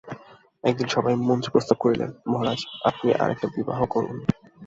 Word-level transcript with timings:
এক 0.63 0.73
দিন 0.77 0.87
সভায় 0.87 1.17
মন্ত্রী 1.19 1.49
প্রস্তাব 1.51 1.77
করিলেন, 1.79 2.09
মহারাজ, 2.27 2.59
আপনি 2.85 3.07
আর-একটি 3.13 3.47
বিবাহ 3.55 3.79
করুন। 3.85 4.17